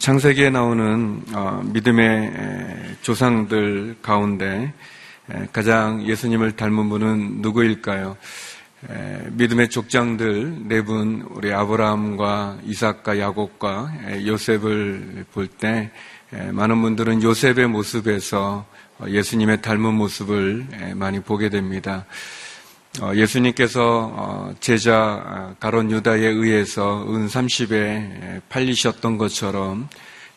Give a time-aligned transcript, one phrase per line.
[0.00, 2.32] 창세기에 나오는 어, 믿음의
[3.02, 4.72] 조상들 가운데
[5.52, 8.16] 가장 예수님을 닮은 분은 누구일까요?
[9.32, 13.92] 믿음의 족장들 네 분, 우리 아브라함과 이삭과 야곱과
[14.26, 15.90] 요셉을 볼 때
[16.50, 18.64] 많은 분들은 요셉의 모습에서
[19.06, 22.06] 예수님의 닮은 모습을 많이 보게 됩니다.
[22.98, 29.88] 어, 예수님께서 어, 제자 아, 가론 유다에 의해서 은 30에 팔리셨던 것처럼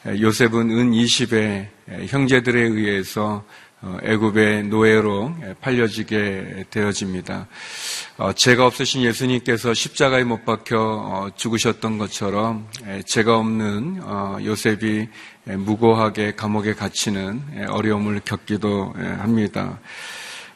[0.06, 1.68] 요셉은 은 20에
[2.10, 3.44] 형제들에 의해서
[3.82, 7.48] 어, 애굽의 노예로 팔려지게 되어집니다.
[8.36, 12.70] 죄가 없으신 예수님께서 십자가에 못 박혀 죽으셨던 것처럼
[13.06, 14.00] 죄가 없는
[14.46, 15.10] 요셉이
[15.46, 19.80] 무고하게 감옥에 갇히는 어려움을 겪기도 합니다.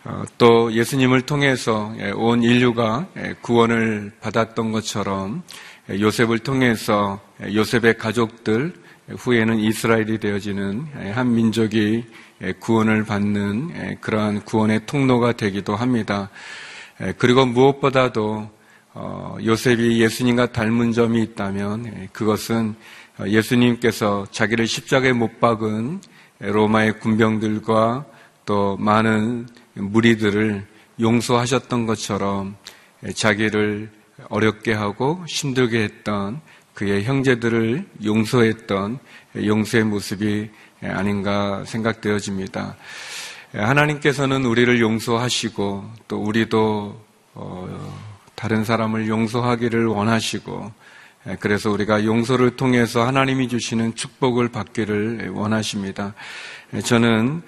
[0.04, 5.44] 어, 또 예수님을 통해서 예, 온 인류가 예, 구원을 받았던 것처럼
[5.90, 8.74] 예, 요셉을 통해서 요셉의 가족들
[9.10, 12.06] 후에는 이스라엘이 되어지는 한 민족이
[12.60, 16.30] 구원을 받는 그러한 구원의 통로가 되기도 합니다.
[17.18, 18.50] 그리고 무엇보다도
[18.94, 22.76] 어, 요셉이 예수님과 닮은 점이 있다면 그것은
[23.26, 26.02] 예수님께서 자기를 십자가에 못 박은
[26.40, 28.06] 로마의 군병들과
[28.46, 30.66] 또 많은 무리들을
[31.00, 32.56] 용서하셨던 것처럼
[33.14, 33.90] 자기를
[34.30, 36.42] 어렵게 하고 힘들게 했던
[36.74, 39.00] 그의 형제들을 용서했던
[39.46, 40.50] 용서의 모습이
[40.82, 42.76] 아닌가 생각되어집니다.
[43.54, 47.98] 하나님께서는 우리를 용서하시고 또 우리도 어,
[48.36, 50.72] 다른 사람을 용서하기를 원하시고
[51.40, 56.14] 그래서 우리가 용서를 통해서 하나님이 주시는 축복을 받기를 원하십니다.
[56.74, 57.44] 예, 저는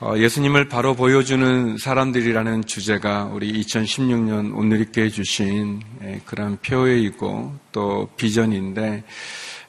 [0.00, 8.08] 어, 예수님을 바로 보여주는 사람들이라는 주제가 우리 2016년 오늘 있게 해주신 예, 그런 표회이고 또
[8.16, 9.04] 비전인데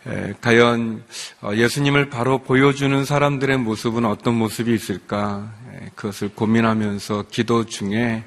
[0.08, 1.04] 예, 과연
[1.42, 5.52] 어, 예수님을 바로 보여주는 사람들의 모습은 어떤 모습이 있을까?
[5.96, 8.24] 그것을 고민하면서 기도 중에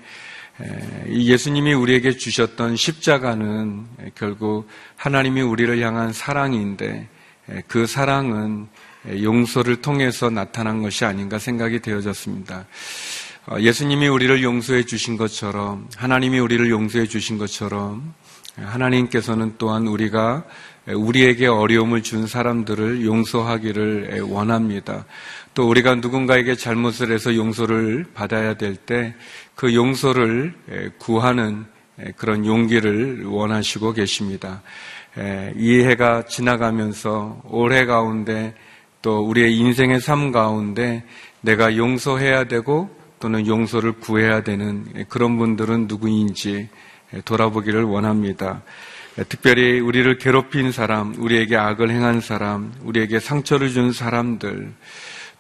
[1.09, 7.09] 이 예수님이 우리에게 주셨던 십자가는 결국 하나님이 우리를 향한 사랑인데
[7.67, 8.69] 그 사랑은
[9.09, 12.67] 용서를 통해서 나타난 것이 아닌가 생각이 되어졌습니다.
[13.47, 18.15] 어, 예수님이 우리를 용서해 주신 것처럼 하나님이 우리를 용서해 주신 것처럼
[18.57, 20.45] 하나님께서는 또한 우리가
[20.87, 25.05] 우리에게 어려움을 준 사람들을 용서하기를 원합니다.
[25.53, 29.15] 또 우리가 누군가에게 잘못을 해서 용서를 받아야 될 때
[29.57, 30.53] 그 용서를
[30.99, 31.65] 구하는
[32.17, 34.63] 그런 용기를 원하시고 계십니다.
[35.57, 38.55] 이 해가 지나가면서 올해 가운데
[39.07, 41.05] 또 우리의 인생의 삶 가운데
[41.41, 42.91] 내가 용서해야 되고
[43.21, 46.69] 또는 용서를 구해야 되는 그런 분들은 누구인지
[47.25, 48.63] 돌아보기를 원합니다.
[49.29, 54.73] 특별히 우리를 괴롭힌 사람, 우리에게 악을 행한 사람, 우리에게 상처를 준 사람들,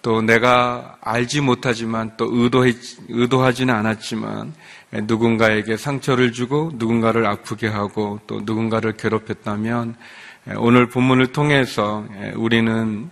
[0.00, 2.72] 또 내가 알지 못하지만 또 의도해,
[3.09, 4.54] 의도하지는 않았지만
[4.93, 9.97] 누군가에게 상처를 주고 누군가를 아프게 하고 또 누군가를 괴롭혔다면
[10.59, 12.06] 오늘 본문을 통해서
[12.37, 13.10] 우리는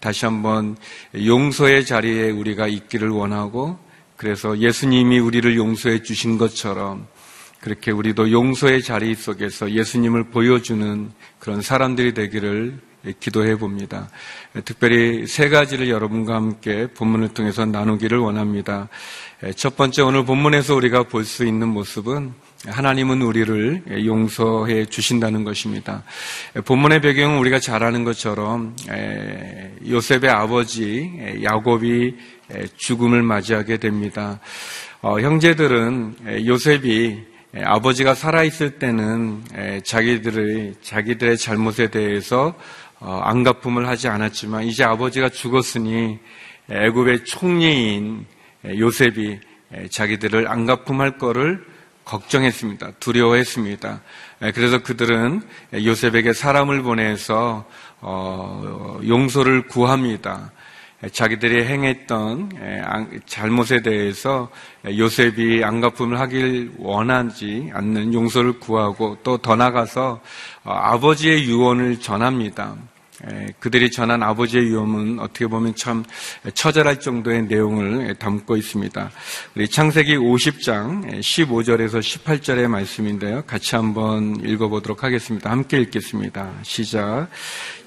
[0.00, 0.76] 다시 한번
[1.14, 3.78] 용서의 자리에 우리가 있기를 원하고
[4.16, 7.06] 그래서 예수님이 우리를 용서해 주신 것처럼
[7.60, 12.80] 그렇게 우리도 용서의 자리 속에서 예수님을 보여주는 그런 사람들이 되기를
[13.20, 14.10] 기도해 봅니다.
[14.64, 18.88] 특별히 세 가지를 여러분과 함께 본문을 통해서 나누기를 원합니다.
[19.56, 22.32] 첫 번째 오늘 본문에서 우리가 볼 수 있는 모습은
[22.66, 26.02] 하나님은 우리를 용서해 주신다는 것입니다.
[26.64, 28.74] 본문의 배경은 우리가 잘 아는 것처럼
[29.86, 32.16] 요셉의 아버지 야곱이
[32.76, 34.40] 죽음을 맞이하게 됩니다.
[35.00, 37.22] 어, 형제들은 요셉이
[37.64, 39.42] 아버지가 살아있을 때는
[39.84, 42.54] 자기들의 자기들의 잘못에 대해서
[43.00, 46.18] 어, 안갚음을 하지 않았지만 이제 아버지가 죽었으니
[46.68, 48.26] 애굽의 총리인
[48.66, 49.38] 요셉이
[49.90, 51.64] 자기들을 안갚음할 거를
[52.08, 52.92] 걱정했습니다.
[52.98, 54.00] 두려워했습니다.
[54.54, 55.42] 그래서 그들은
[55.74, 57.66] 요셉에게 사람을 보내서
[58.00, 60.52] 어, 용서를 구합니다.
[61.12, 62.50] 자기들이 행했던
[63.26, 64.50] 잘못에 대해서
[64.84, 70.20] 요셉이 안갚음을 하길 원하지 않는 용서를 구하고 또 더 나가서
[70.64, 72.74] 어, 아버지의 유언을 전합니다.
[73.58, 76.04] 그들이 전한 아버지의 위험은 어떻게 보면 참
[76.54, 79.10] 처절할 정도의 내용을 담고 있습니다.
[79.56, 83.42] 우리 창세기 50장 15절에서 18절의 말씀인데요.
[83.46, 85.50] 같이 한번 읽어보도록 하겠습니다.
[85.50, 86.52] 함께 읽겠습니다.
[86.62, 87.28] 시작.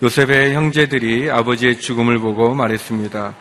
[0.04, 3.36] 요셉의 형제들이 아버지의 죽음을 보고 말했습니다.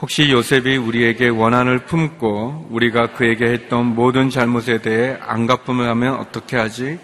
[0.00, 6.56] 혹시 요셉이 우리에게 원한을 품고 우리가 그에게 했던 모든 잘못에 대해 안 갚음을 하면 어떻게
[6.56, 6.98] 하지?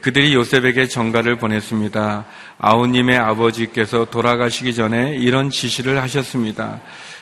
[0.00, 2.24] 그들이 요셉에게 전가를 보냈습니다.
[2.58, 6.80] 아우님의 아버지께서 돌아가시기 전에 이런 지시를 하셨습니다.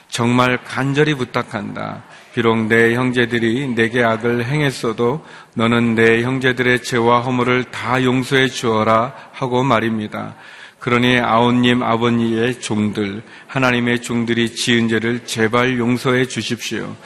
[0.09, 2.05] 정말 간절히 부탁한다.
[2.35, 5.25] 비록 내 형제들이 내게 악을 행했어도
[5.55, 10.37] 너는 내 형제들의 죄와 허물을 다 용서해 주어라 하고 말입니다.
[10.79, 16.97] 그러니 아우님 아버니의 종들, 하나님의 종들이 지은 죄를 제발 용서해 주십시오.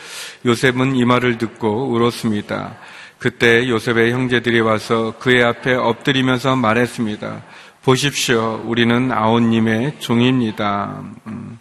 [0.47, 2.77] 요셉은 이 말을 듣고 울었습니다.
[3.19, 7.43] 그때 요셉의 형제들이 와서 그의 앞에 엎드리면서 말했습니다.
[7.83, 8.63] 보십시오.
[8.65, 11.03] 우리는 아우님의 종입니다.
[11.27, 11.59] 음.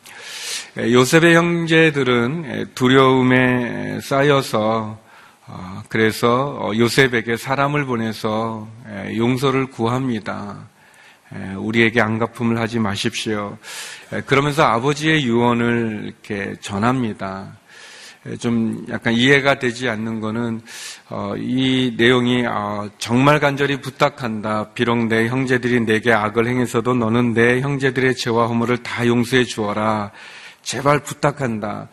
[0.77, 4.97] 요셉의 형제들은 두려움에 쌓여서
[5.45, 8.67] 어, 그래서 요셉에게 사람을 보내서
[9.15, 10.69] 용서를 구합니다.
[11.57, 13.57] 우리에게 안갚음을 하지 마십시오.
[14.25, 17.57] 그러면서 아버지의 유언을 이렇게 전합니다.
[18.39, 20.61] 좀 약간 이해가 되지 않는 거는
[21.09, 24.71] 어, 이 내용이 어, 정말 간절히 부탁한다.
[24.73, 30.11] 비록 내 형제들이 내게 악을 행해서도 너는 내 형제들의 죄와 허물을 다 용서해 주어라.
[30.61, 31.89] 제발 부탁한다.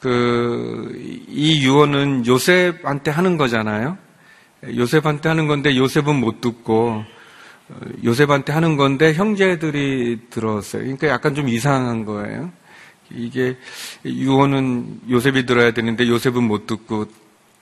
[0.00, 0.86] 그
[1.36, 3.98] 이 유언은 요셉한테 하는 거잖아요.
[4.74, 7.04] 요셉한테 하는 건데 요셉은 못 듣고
[8.04, 10.82] 요셉한테 하는 건데 형제들이 들었어요.
[10.82, 12.50] 그러니까 약간 좀 이상한 거예요.
[13.10, 13.56] 이게
[14.04, 17.06] 유언은 요셉이 들어야 되는데 요셉은 못 듣고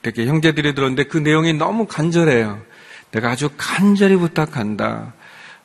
[0.01, 2.61] 되게 형제들이 들었는데 그 내용이 너무 간절해요.
[3.11, 5.13] 내가 아주 간절히 부탁한다.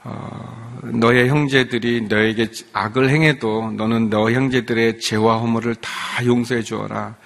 [0.02, 5.90] 어, 너의 형제들이 너에게 악을 행해도 너는 너 형제들의 죄와 허물을 다
[6.24, 7.16] 용서해 주어라.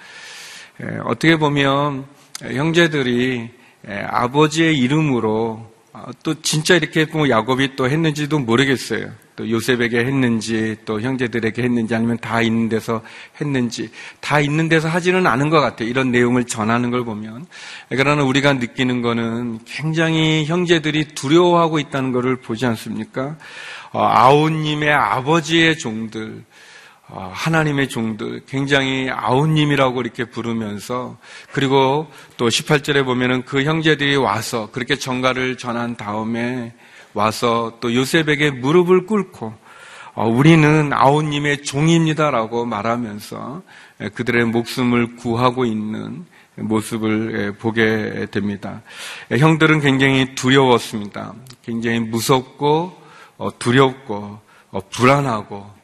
[0.81, 2.05] 에, 어떻게 보면
[2.41, 3.49] 형제들이
[3.87, 9.09] 에, 아버지의 이름으로 어, 또 진짜 이렇게 뭐 야곱이 또 했는지도 모르겠어요.
[9.35, 13.01] 또 요셉에게 했는지 또 형제들에게 했는지 아니면 다 있는 데서
[13.41, 13.89] 했는지
[14.21, 15.89] 다 있는 데서 하지는 않은 것 같아요.
[15.89, 17.45] 이런 내용을 전하는 걸 보면.
[17.89, 23.35] 그러나 우리가 느끼는 거는 굉장히 형제들이 두려워하고 있다는 것을 보지 않습니까?
[23.91, 26.43] 어, 아우님의 아버지의 종들,
[27.07, 31.17] 어, 하나님의 종들 굉장히 아우님이라고 이렇게 부르면서
[31.51, 36.73] 그리고 또 18절에 보면은 그 형제들이 와서 그렇게 정가를 전한 다음에
[37.15, 39.53] 와서 또 요셉에게 무릎을 꿇고
[40.13, 43.63] 어, 우리는 아우님의 종입니다라고 말하면서
[44.13, 46.25] 그들의 목숨을 구하고 있는
[46.55, 48.81] 모습을 보게 됩니다.
[49.29, 51.33] 형들은 굉장히 두려웠습니다.
[51.63, 53.01] 굉장히 무섭고
[53.37, 54.39] 어, 두렵고
[54.91, 55.75] 불안하고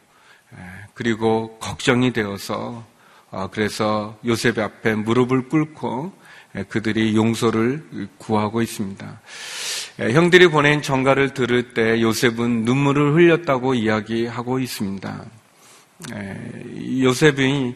[0.94, 2.84] 그리고 걱정이 되어서
[3.32, 6.14] 어, 그래서 요셉 앞에 무릎을 꿇고
[6.70, 7.84] 그들이 용서를
[8.18, 9.22] 구하고 있습니다.
[9.98, 15.26] 형들이 보낸 전가를 들을 때 요셉은 눈물을 흘렸다고 이야기하고 있습니다.
[17.02, 17.76] 요셉이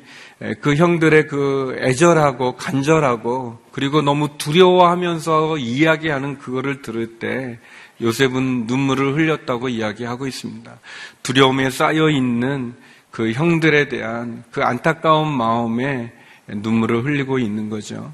[0.61, 7.59] 그 형들의 그 애절하고 간절하고 그리고 너무 두려워하면서 이야기하는 그거를 들을 때
[8.01, 10.79] 요셉은 눈물을 흘렸다고 이야기하고 있습니다.
[11.23, 12.73] 두려움에 쌓여 있는
[13.11, 16.11] 그 형들에 대한 그 안타까운 마음에
[16.47, 18.13] 눈물을 흘리고 있는 거죠.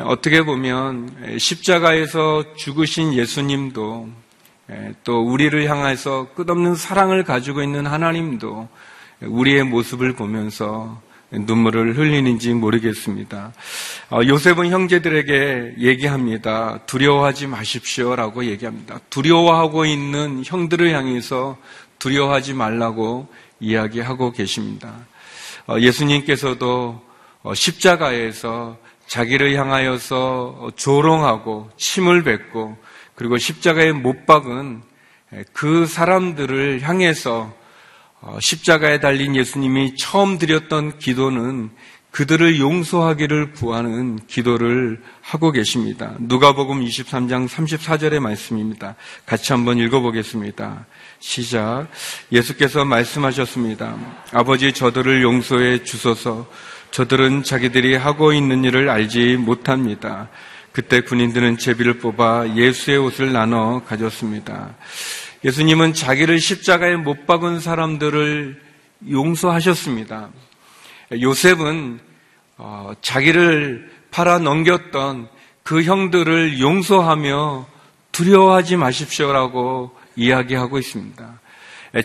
[0.00, 4.08] 어떻게 보면 십자가에서 죽으신 예수님도
[5.04, 8.68] 또 우리를 향해서 끝없는 사랑을 가지고 있는 하나님도
[9.20, 13.52] 우리의 모습을 보면서 눈물을 흘리는지 모르겠습니다.
[14.10, 16.80] 어, 요셉은 형제들에게 얘기합니다.
[16.84, 18.98] 두려워하지 마십시오라고 얘기합니다.
[19.08, 21.56] 두려워하고 있는 형들을 향해서
[21.98, 23.28] 두려워하지 말라고
[23.60, 24.92] 이야기하고 계십니다.
[25.66, 27.00] 어, 예수님께서도
[27.42, 32.76] 어, 십자가에서 자기를 향하여서 조롱하고 침을 뱉고
[33.14, 34.82] 그리고 십자가에 못 박은
[35.52, 37.54] 그 사람들을 향해서
[38.20, 41.70] 어, 십자가에 달린 예수님이 처음 드렸던 기도는
[42.12, 46.14] 그들을 용서하기를 구하는 기도를 하고 계십니다.
[46.20, 48.96] 누가복음 23장 34절의 말씀입니다.
[49.24, 50.86] 같이 한번 읽어보겠습니다.
[51.20, 51.88] 시작.
[52.30, 53.96] 예수께서 말씀하셨습니다.
[54.32, 56.46] 아버지 저들을 용서해 주소서.
[56.92, 60.28] 저들은 자기들이 하고 있는 일을 알지 못합니다.
[60.72, 64.74] 그때 군인들은 제비를 뽑아 예수의 옷을 나눠 가졌습니다.
[65.42, 68.60] 예수님은 자기를 십자가에 못 박은 사람들을
[69.10, 70.28] 용서하셨습니다.
[71.18, 71.98] 요셉은
[72.58, 75.28] 어, 자기를 팔아 넘겼던
[75.62, 77.66] 그 형들을 용서하며
[78.12, 81.40] 두려워하지 마십시오라고 이야기하고 있습니다.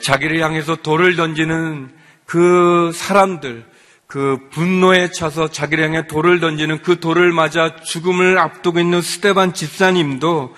[0.01, 1.91] 자기를 향해서 돌을 던지는
[2.25, 3.65] 그 사람들,
[4.07, 10.55] 그 분노에 차서 자기를 향해 돌을 던지는 그 돌을 맞아 죽음을 앞두고 있는 스테반 집사님도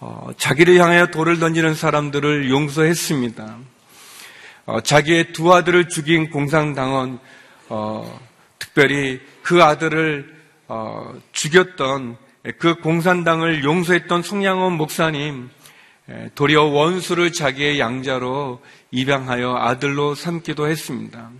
[0.00, 3.56] 어, 자기를 향해 돌을 던지는 사람들을 용서했습니다.
[4.66, 7.20] 어, 자기의 두 아들을 죽인 공산당원,
[7.68, 8.20] 어,
[8.58, 10.34] 특별히 그 아들을
[10.66, 12.16] 어, 죽였던
[12.58, 15.48] 그 공산당을 용서했던 송양원 목사님
[16.34, 21.30] 도리어 원수를 자기의 양자로 입양하여 아들로 삼기도 했습니다.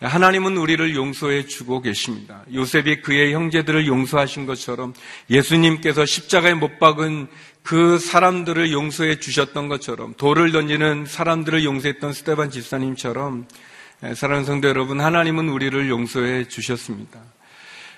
[0.00, 2.42] 하나님은 우리를 용서해 주고 계십니다.
[2.52, 4.92] 요셉이 그의 형제들을 용서하신 것처럼
[5.30, 7.28] 예수님께서 십자가에 못 박은
[7.62, 13.48] 그 사람들을 용서해 주셨던 것처럼 돌을 던지는 사람들을 용서했던 스테반 집사님처럼
[14.14, 17.18] 사랑하는 성도 여러분, 하나님은 우리를 용서해 주셨습니다.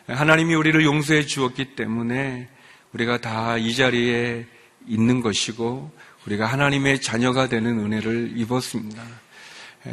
[0.06, 2.48] 하나님이 우리를 용서해 주었기 때문에
[2.92, 4.46] 우리가 다 이 자리에
[4.86, 5.92] 있는 것이고
[6.26, 9.02] 우리가 하나님의 자녀가 되는 은혜를 입었습니다.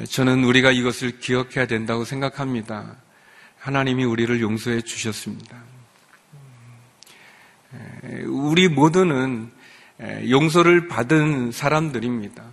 [0.09, 2.95] 저는 우리가 이것을 기억해야 된다고 생각합니다.
[3.57, 5.57] 하나님이 우리를 용서해 주셨습니다.
[8.27, 9.51] 우리 모두는
[10.29, 12.43] 용서를 받은 사람들입니다.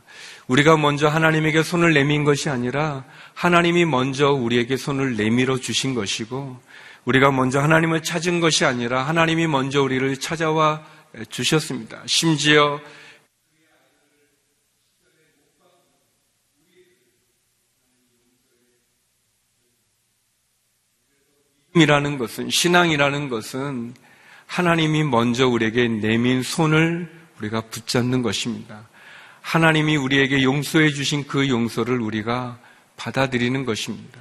[0.47, 6.61] 우리가 먼저 하나님에게 손을 내민 것이 아니라 하나님이 먼저 우리에게 손을 내밀어 주신 것이고
[7.05, 10.85] 우리가 먼저 하나님을 찾은 것이 아니라 하나님이 먼저 우리를 찾아와
[11.29, 12.03] 주셨습니다.
[12.07, 12.81] 심지어
[21.75, 23.95] 이라는 것은 신앙이라는 것은
[24.47, 28.89] 하나님이 먼저 우리에게 내민 손을 우리가 붙잡는 것입니다.
[29.41, 32.59] 하나님이 우리에게 용서해 주신 그 용서를 우리가
[32.97, 34.21] 받아들이는 것입니다.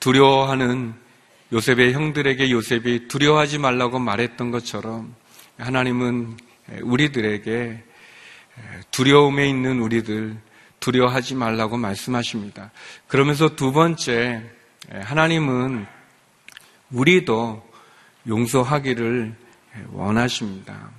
[0.00, 0.94] 두려워하는
[1.52, 5.14] 요셉의 형들에게 요셉이 두려워하지 말라고 말했던 것처럼
[5.58, 6.36] 하나님은
[6.82, 7.84] 우리들에게
[8.90, 10.36] 두려움에 있는 우리들
[10.80, 12.72] 두려워하지 말라고 말씀하십니다.
[13.06, 14.42] 그러면서 두 번째,
[14.90, 15.86] 하나님은
[16.92, 17.62] 우리도
[18.26, 19.34] 용서하기를
[19.92, 20.90] 원하십니다.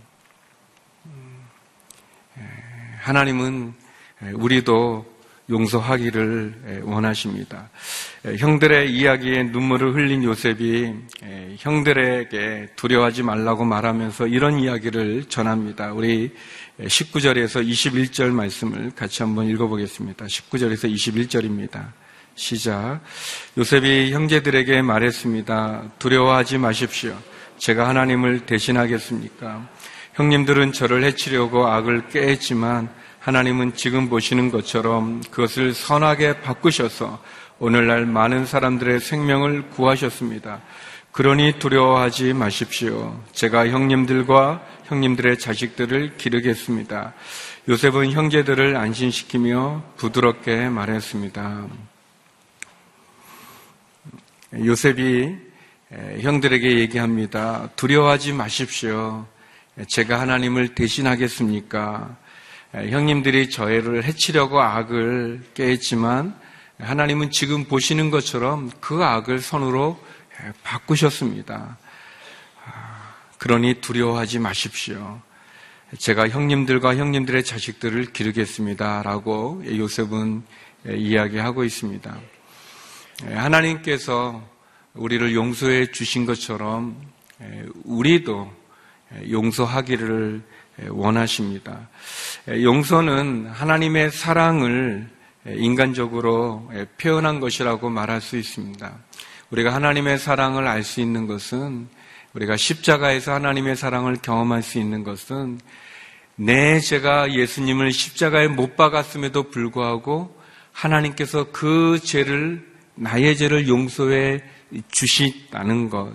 [3.00, 3.74] 하나님은
[4.34, 5.14] 우리도
[5.50, 7.70] 용서하기를 원하십니다.
[8.24, 10.94] 형들의 이야기에 눈물을 흘린 요셉이
[11.58, 15.92] 형들에게 두려워하지 말라고 말하면서 이런 이야기를 전합니다.
[15.94, 16.34] 우리
[16.80, 20.26] 19절에서 21절 말씀을 같이 한번 읽어보겠습니다.
[20.26, 21.92] 19절에서 21절입니다.
[22.36, 23.02] 시작.
[23.58, 25.84] 요셉이 형제들에게 말했습니다.
[26.00, 27.16] 두려워하지 마십시오.
[27.58, 29.68] 제가 하나님을 대신하겠습니까?
[30.14, 37.22] 형님들은 저를 해치려고 악을 깨했지만 하나님은 지금 보시는 것처럼 그것을 선하게 바꾸셔서
[37.60, 40.62] 오늘날 많은 사람들의 생명을 구하셨습니다.
[41.14, 43.18] 그러니 두려워하지 마십시오.
[43.32, 47.14] 제가 형님들과 형님들의 자식들을 기르겠습니다.
[47.70, 51.93] 요셉은 형제들을 안심시키며 부드럽게 말했습니다.
[54.60, 55.36] 요셉이
[56.22, 57.70] 형들에게 얘기합니다.
[57.76, 59.26] 두려워하지 마십시오.
[59.88, 62.16] 제가 하나님을 대신하겠습니까?
[62.74, 66.36] 형님들이 저희를 해치려고 악을 깨했지만
[66.80, 70.00] 하나님은 지금 보시는 것처럼 그 악을 선으로
[70.64, 71.78] 바꾸셨습니다.
[73.38, 75.22] 그러니 두려워하지 마십시오.
[75.98, 79.04] 제가 형님들과 형님들의 자식들을 기르겠습니다.
[79.04, 80.44] 라고 요셉은
[80.88, 82.20] 이야기하고 있습니다.
[83.22, 84.42] 하나님께서
[84.94, 86.96] 우리를 용서해 주신 것처럼
[87.84, 88.52] 우리도
[89.30, 90.42] 용서하기를
[90.90, 91.90] 원하십니다.
[92.48, 95.10] 용서는 하나님의 사랑을
[95.46, 98.98] 인간적으로 표현한 것이라고 말할 수 있습니다.
[99.52, 101.88] 우리가 하나님의 사랑을 알 수 있는 것은
[102.34, 105.60] 우리가 십자가에서 하나님의 사랑을 경험할 수 있는 것은
[106.36, 110.36] 내 죄가 예수님을 십자가에 못 박았음에도 불구하고
[110.72, 114.42] 하나님께서 그 죄를 나의 죄를 용서해
[114.90, 116.14] 주시다는 것.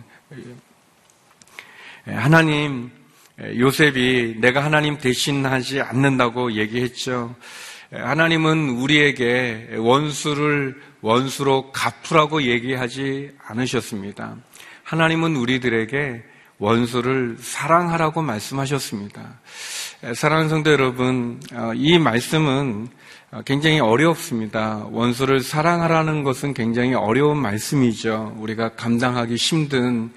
[2.08, 2.90] 예, 하나님,
[3.40, 7.35] 예, 요셉이 내가 하나님 대신하지 않는다고 얘기했죠.
[7.92, 14.37] 예, 하나님은 우리에게 원수를 원수로 갚으라고 얘기하지 않으셨습니다.
[14.85, 16.25] 하나님은 우리들에게
[16.58, 19.40] 원수를 사랑하라고 말씀하셨습니다.
[20.14, 22.88] 사랑하는 성도 여러분, 어, 이 말씀은
[23.44, 24.87] 굉장히 어렵습니다.
[24.90, 28.35] 원수를 사랑하라는 것은 굉장히 어려운 말씀이죠.
[28.38, 30.11] 우리가 감당하기 힘든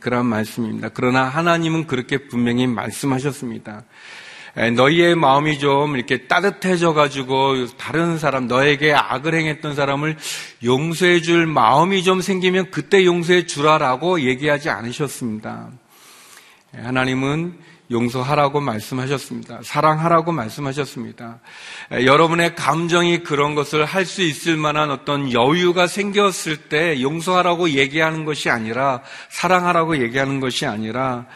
[0.00, 0.90] 그런 말씀입니다.
[0.92, 3.84] 그러나 하나님은 그렇게 분명히 말씀하셨습니다.
[4.76, 10.18] 너희의 마음이 좀 이렇게 따뜻해져 가지고 다른 사람, 너에게 악을 행했던 사람을
[10.62, 15.70] 용서해 줄 마음이 좀 생기면 그때 용서해 주라라고 얘기하지 않으셨습니다.
[16.74, 19.60] 하나님은 용서하라고 말씀하셨습니다.
[19.62, 21.38] 사랑하라고 말씀하셨습니다.
[21.92, 28.50] 여러분의 감정이 그런 것을 할 수 있을 만한 어떤 여유가 생겼을 때 용서하라고 얘기하는 것이
[28.50, 31.26] 아니라 사랑하라고 얘기하는 것이 아니라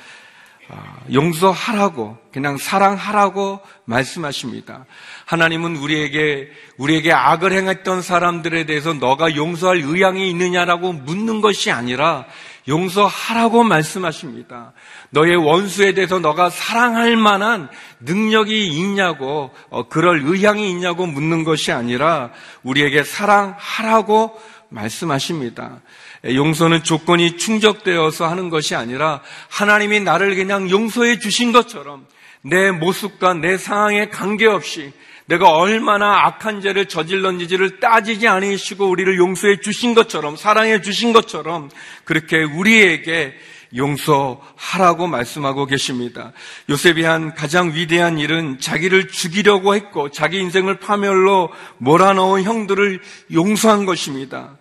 [0.69, 4.87] 아, 용서하라고 그냥 사랑하라고 말씀하십니다.
[5.27, 12.25] 하나님은 우리에게 우리에게 악을 행했던 사람들에 대해서 너가 용서할 의향이 있느냐라고 묻는 것이 아니라
[12.69, 14.73] 용서하라고 말씀하십니다.
[15.11, 17.69] 너의 원수에 대해서 너가 사랑할 만한
[18.01, 22.31] 능력이 있냐고, 어, 그럴 의향이 있냐고 묻는 것이 아니라
[22.63, 25.81] 우리에게 사랑하라고 말씀하십니다.
[26.25, 32.07] 용서는 조건이 충족되어서 하는 것이 아니라 하나님이 나를 그냥 용서해 주신 것처럼
[32.43, 34.93] 내 모습과 내 상황에 관계없이
[35.33, 41.71] 내가 얼마나 악한 죄를 저질렀는지를 따지지 않으시고 우리를 용서해 주신 것처럼 사랑해 주신 것처럼
[42.05, 43.35] 그렇게 우리에게
[43.75, 46.33] 용서하라고 말씀하고 계십니다.
[46.69, 53.01] 요셉이 한 가장 위대한 일은 자기를 죽이려고 했고 자기 인생을 파멸로 몰아넣은 형들을
[53.33, 54.59] 용서한 것입니다.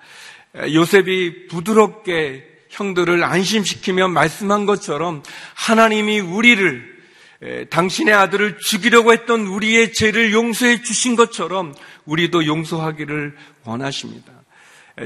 [0.55, 5.21] 요셉이 부드럽게 형들을 안심시키며 말씀한 것처럼
[5.53, 6.90] 하나님이 우리를
[7.69, 11.74] 당신의 아들을 죽이려고 했던 우리의 죄를 용서해 주신 것처럼
[12.05, 14.31] 우리도 용서하기를 원하십니다.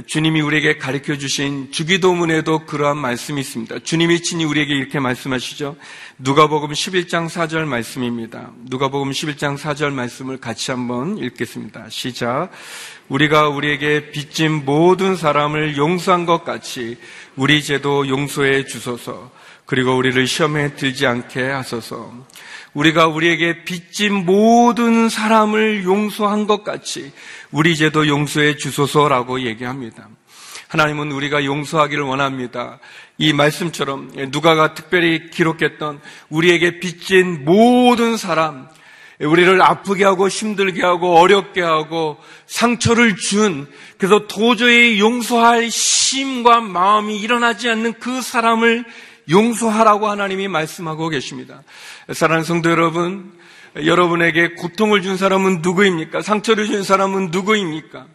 [0.08, 3.80] 주님이 우리에게 가르쳐 주신 주기도문에도 그러한 말씀이 있습니다.
[3.80, 5.78] 주님이 친히 우리에게 이렇게 말씀하시죠.
[6.18, 8.52] 누가복음 11장 4절 말씀입니다.
[8.66, 11.90] 누가복음 11장 4절 말씀을 같이 한번 읽겠습니다.
[11.90, 12.50] 시작.
[13.08, 16.98] 우리가 우리에게 빚진 모든 사람을 용서한 것 같이
[17.36, 19.32] 우리 죄도 용서해 주소서.
[19.66, 22.14] 그리고 우리를 시험에 들지 않게 하소서.
[22.74, 27.12] 우리가 우리에게 빚진 모든 사람을 용서한 것 같이
[27.52, 30.10] 우리 죄도 용서해 주소서라고 얘기합니다.
[30.68, 32.80] 하나님은 우리가 용서하기를 원합니다.
[33.18, 38.68] 이 말씀처럼 누가가 특별히 기록했던 우리에게 빚진 모든 사람,
[39.20, 42.18] 우리를 아프게 하고 힘들게 하고 어렵게 하고
[42.48, 43.68] 상처를 준
[43.98, 48.84] 그래서 도저히 용서할 심과 마음이 일어나지 않는 그 사람을
[49.30, 51.64] 용서하라고 하나님이 말씀하고 계십니다.
[52.14, 53.34] 사랑하는 성도 여러분,
[53.76, 56.22] 여러분에게 고통을 준 사람은 누구입니까?
[56.22, 58.08] 상처를 준 사람은 누구입니까?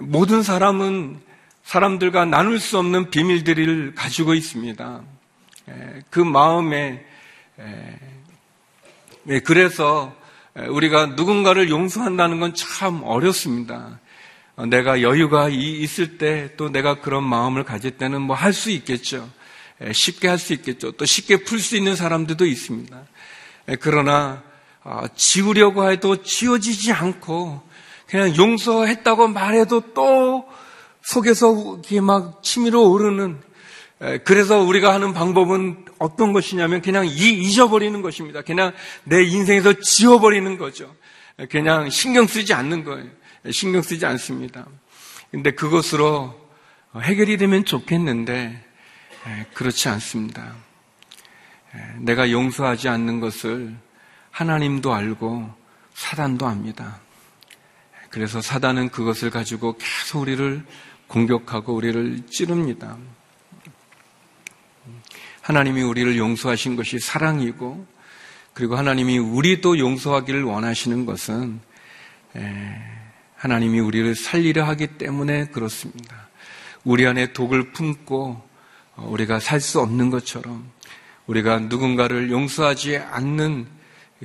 [0.00, 1.20] 모든 사람은
[1.64, 5.02] 사람들과 나눌 수 없는 비밀들을 가지고 있습니다.
[6.10, 7.04] 그 마음에
[9.44, 10.16] 그래서
[10.54, 14.00] 우리가 누군가를 용서한다는 건 참 어렵습니다.
[14.58, 19.30] 어, 내가 여유가 있을 때 또 내가 그런 마음을 가질 때는 뭐 할 수 있겠죠.
[19.92, 20.90] 쉽게 할 수 있겠죠.
[20.92, 23.00] 또 쉽게 풀 수 있는 사람들도 있습니다.
[23.78, 24.42] 그러나
[24.82, 27.62] 어, 지우려고 해도 지워지지 않고
[28.08, 30.48] 그냥 용서했다고 말해도 또
[31.02, 33.38] 속에서 막 치밀어 오르는
[34.24, 38.42] 그래서 우리가 하는 방법은 어떤 것이냐면 그냥 잊어버리는 것입니다.
[38.42, 38.72] 그냥
[39.04, 40.94] 내 인생에서 지워버리는 거죠.
[41.50, 43.06] 그냥 신경 쓰지 않는 거예요.
[43.50, 44.66] 신경 쓰지 않습니다.
[45.30, 46.48] 근데 그것으로
[46.96, 48.64] 해결이 되면 좋겠는데
[49.54, 50.54] 그렇지 않습니다.
[51.98, 53.76] 내가 용서하지 않는 것을
[54.30, 55.52] 하나님도 알고
[55.94, 57.00] 사단도 압니다.
[58.10, 60.64] 그래서 사단은 그것을 가지고 계속 우리를
[61.08, 62.96] 공격하고 우리를 찌릅니다.
[65.42, 67.86] 하나님이 우리를 용서하신 것이 사랑이고
[68.54, 71.60] 그리고 하나님이 우리도 용서하기를 원하시는 것은
[73.38, 76.28] 하나님이 우리를 살리려 하기 때문에 그렇습니다.
[76.84, 78.42] 우리 안에 독을 품고
[78.96, 80.68] 어, 우리가 살 수 없는 것처럼
[81.28, 83.66] 우리가 누군가를 용서하지 않는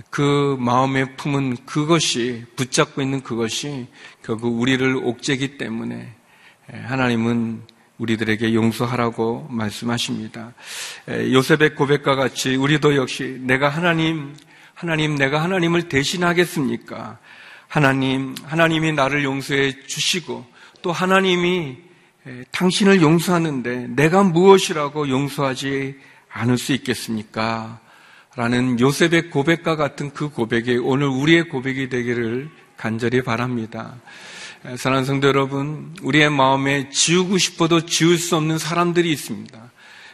[0.10, 3.88] 그 마음에 품은 그것이 붙잡고 있는 그것이
[4.24, 6.12] 결국 우리를 옥죄기 때문에
[6.72, 7.62] 하나님은
[8.00, 10.54] 우리들에게 용서하라고 말씀하십니다.
[11.08, 14.36] 요셉의 고백과 같이 우리도 역시 내가 하나님,
[14.74, 17.20] 하나님, 내가 하나님을 대신하겠습니까?
[17.74, 20.46] 하나님, 하나님이 나를 용서해 주시고
[20.84, 21.78] 또 하나님이
[22.52, 25.96] 당신을 용서하는데 내가 무엇이라고 용서하지
[26.30, 27.80] 않을 수 있겠습니까?
[28.36, 33.96] 라는 요셉의 고백과 같은 그 고백이 오늘 우리의 고백이 되기를 간절히 바랍니다.
[34.78, 39.72] 사랑하는 성도 여러분, 우리의 마음에 지우고 싶어도 지울 수 없는 사람들이 있습니다.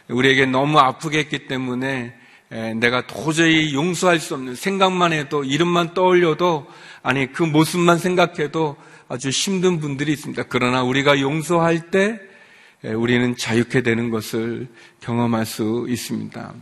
[0.08, 2.14] 우리에게 너무 아프게 했기 때문에
[2.50, 6.66] 내가 도저히 용서할 수 없는 생각만 해도 이름만 떠올려도
[7.02, 8.76] 아니 그 모습만 생각해도
[9.08, 10.44] 아주 힘든 분들이 있습니다.
[10.48, 12.20] 그러나 우리가 용서할 때
[12.82, 14.68] 우리는 자유케 되는 것을
[15.00, 16.54] 경험할 수 있습니다.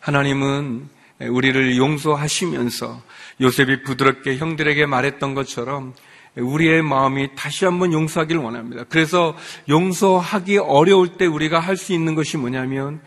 [0.00, 0.88] 하나님은
[1.28, 3.02] 우리를 용서하시면서
[3.40, 5.94] 요셉이 부드럽게 형들에게 말했던 것처럼
[6.36, 8.84] 우리의 마음이 다시 한번 용서하기를 원합니다.
[8.88, 9.36] 그래서
[9.68, 13.00] 용서하기 어려울 때 우리가 할 수 있는 것이 뭐냐면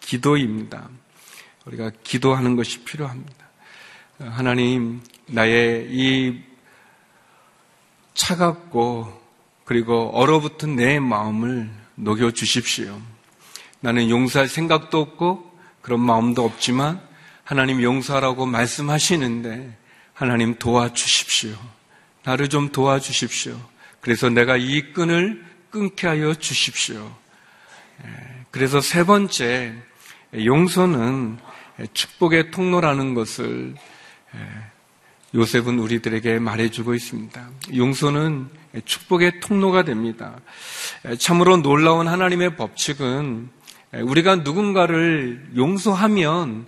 [0.00, 0.88] 기도입니다.
[1.70, 3.46] 우리가 기도하는 것이 필요합니다.
[4.18, 6.42] 하나님, 나의 이
[8.14, 9.20] 차갑고
[9.64, 13.00] 그리고 얼어붙은 내 마음을 녹여 주십시오.
[13.80, 17.00] 나는 용서할 생각도 없고 그런 마음도 없지만
[17.44, 19.76] 하나님 용서하라고 말씀하시는데
[20.12, 21.56] 하나님 도와주십시오.
[22.24, 23.56] 나를 좀 도와주십시오.
[24.00, 27.10] 그래서 내가 이 끈을 끊게 하여 주십시오.
[28.50, 29.74] 그래서 세 번째,
[30.34, 31.38] 용서는
[31.92, 33.74] 축복의 통로라는 것을
[35.34, 37.48] 요셉은 우리들에게 말해주고 있습니다.
[37.76, 38.48] 용서는
[38.84, 40.40] 축복의 통로가 됩니다.
[41.18, 43.48] 참으로 놀라운 하나님의 법칙은
[43.92, 46.66] 우리가 누군가를 용서하면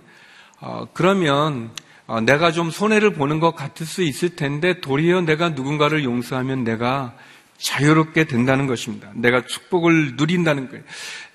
[0.59, 1.71] 어, 그러면
[2.07, 7.15] 어, 내가 좀 손해를 보는 것 같을 수 있을 텐데 도리어 내가 누군가를 용서하면 내가
[7.57, 9.09] 자유롭게 된다는 것입니다.
[9.13, 10.83] 내가 축복을 누린다는 거예요.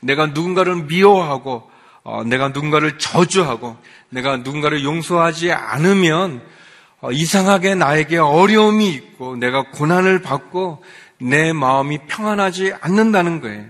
[0.01, 1.71] 내가 누군가를 미워하고
[2.11, 3.77] 어, 내가 누군가를 저주하고
[4.09, 6.41] 내가 누군가를 용서하지 않으면
[7.01, 10.83] 어, 이상하게 나에게 어려움이 있고 내가 고난을 받고
[11.21, 13.67] 내 마음이 평안하지 않는다는 거예요.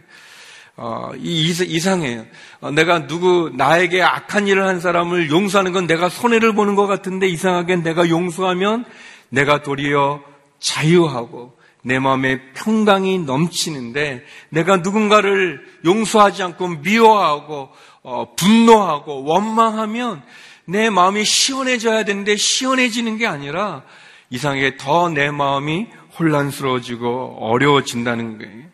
[0.76, 2.26] 어, 이, 이상해요.
[2.60, 7.26] 어, 내가 누구, 나에게 악한 일을 한 사람을 용서하는 건 내가 손해를 보는 것 같은데
[7.26, 8.84] 이상하게 내가 용서하면
[9.30, 10.20] 내가 도리어
[10.60, 17.70] 자유하고 내 마음에 평강이 넘치는데 내가 누군가를 용서하지 않고 미워하고
[18.02, 20.22] 어, 분노하고 원망하면
[20.64, 23.82] 내 마음이 시원해져야 되는데 시원해지는 게 아니라
[24.30, 25.86] 이상하게 더 내 마음이
[26.18, 28.64] 혼란스러워지고 어려워진다는 거예요.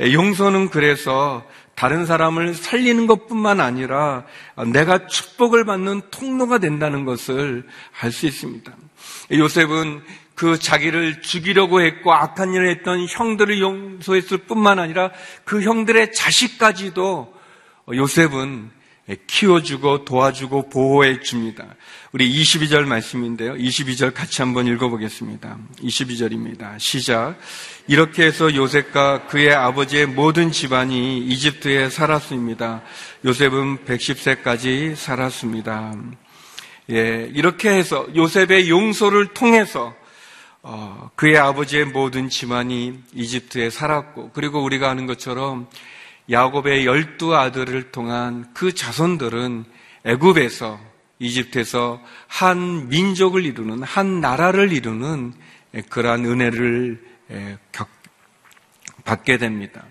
[0.00, 1.42] 예, 용서는 그래서
[1.74, 4.24] 다른 사람을 살리는 것뿐만 아니라
[4.72, 7.66] 내가 축복을 받는 통로가 된다는 것을
[8.00, 8.72] 알 수 있습니다.
[9.32, 10.02] 요셉은
[10.38, 15.10] 그 자기를 죽이려고 했고 악한 일을 했던 형들을 용서했을 뿐만 아니라
[15.42, 17.34] 그 형들의 자식까지도
[17.92, 18.70] 요셉은
[19.26, 21.74] 키워주고 도와주고 보호해 줍니다.
[22.12, 23.54] 우리 22절 말씀인데요.
[23.54, 25.58] 22절 같이 한번 읽어보겠습니다.
[25.80, 26.78] 22절입니다.
[26.78, 27.36] 시작.
[27.88, 32.82] 이렇게 해서 요셉과 그의 아버지의 모든 집안이 이집트에 살았습니다.
[33.24, 35.94] 요셉은 110세까지 살았습니다.
[36.90, 39.97] 예, 이렇게 해서 요셉의 용서를 통해서 어,
[41.14, 45.68] 그의 아버지의 모든 집안이 이집트에 살았고 그리고 우리가 아는 것처럼
[46.30, 49.64] 야곱의 열두 아들을 통한 그 자손들은
[50.04, 50.78] 애굽에서
[51.18, 55.32] 이집트에서 한 민족을 이루는 한 나라를 이루는
[55.88, 57.02] 그러한 은혜를
[59.04, 59.84] 받게 됩니다.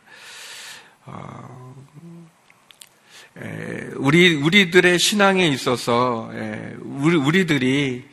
[1.06, 1.76] 어,
[3.96, 6.32] 우리 우리들의 신앙에 있어서
[6.82, 8.06] 우리 우리들이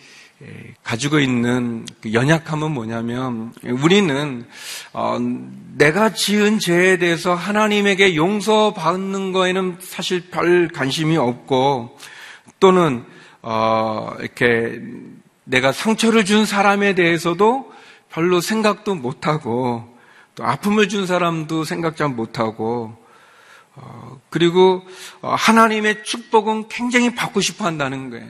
[0.42, 4.47] 예, 가지고 있는 그 연약함은 뭐냐면 우리는
[4.92, 5.16] 어,
[5.77, 11.99] 내가 지은 죄에 대해서 하나님에게 용서받는 거에는 사실 별 관심이 없고
[12.61, 13.05] 또는
[13.40, 14.81] 어, 이렇게
[15.44, 17.73] 내가 상처를 준 사람에 대해서도
[18.11, 19.88] 별로 생각도 못하고
[20.35, 22.94] 또 아픔을 준 사람도 생각 잘 못하고
[23.75, 24.83] 어, 그리고
[25.23, 28.29] 하나님의 축복은 굉장히 받고 싶어 한다는 거예요.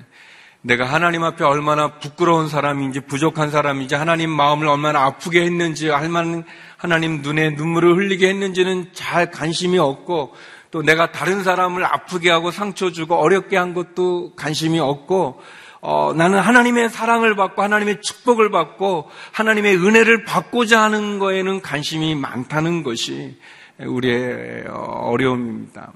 [0.66, 6.44] 내가 하나님 앞에 얼마나 부끄러운 사람인지 부족한 사람인지 하나님 마음을 얼마나 아프게 했는지 할만
[6.78, 10.32] 하나님 눈에 눈물을 흘리게 했는지는 잘 관심이 없고
[10.70, 15.42] 또 내가 다른 사람을 아프게 하고 상처 주고 어렵게 한 것도 관심이 없고
[15.82, 22.82] 어, 나는 하나님의 사랑을 받고 하나님의 축복을 받고 하나님의 은혜를 받고자 하는 거에는 관심이 많다는
[22.82, 23.36] 것이
[23.78, 25.92] 우리의 어려움입니다.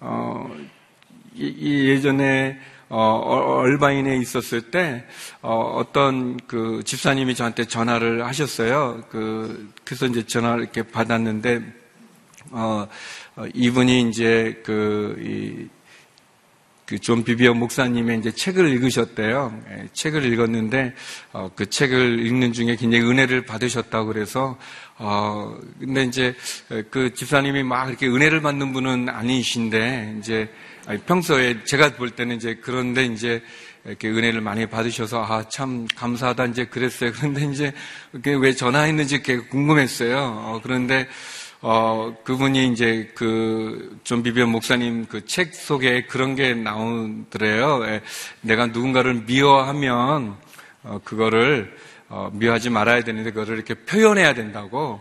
[0.00, 0.50] 어,
[1.36, 2.58] 예전에
[2.94, 5.06] 어, 얼바인에 있었을 때
[5.40, 9.02] 어, 떤그 집사님이 저한테 전화를 하셨어요.
[9.08, 11.62] 그 그래서 이제 전화를 이렇게 받았는데
[12.50, 12.86] 어,
[13.36, 15.16] 어 이분이 이제 그,
[16.86, 19.62] 그존 비비어 목사님의 이제 책을 읽으셨대요.
[19.70, 20.94] 예, 책을 읽었는데
[21.32, 24.58] 어, 그 책을 읽는 중에 굉장히 은혜를 받으셨다고 그래서
[24.98, 26.34] 어 근데 이제
[26.90, 30.48] 그 집사님이 막 이렇게 은혜를 받는 분은 아니신데 이제
[31.06, 33.42] 평소에 제가 볼 때는 이제 그런데 이제
[33.84, 37.12] 이렇게 은혜를 많이 받으셔서 아 참 감사하다 이제 그랬어요.
[37.18, 37.72] 그런데 이제
[38.12, 40.18] 왜 전화했는지 궁금했어요.
[40.18, 41.08] 어, 그런데
[41.62, 47.84] 어 그분이 이제 그 존 비비언 목사님 그 책 속에 그런 게 나오더래요.
[47.86, 48.02] 예,
[48.40, 50.36] 내가 누군가를 미워하면
[50.82, 51.76] 어, 그거를
[52.08, 55.00] 어, 미워하지 말아야 되는데 그거를 이렇게 표현해야 된다고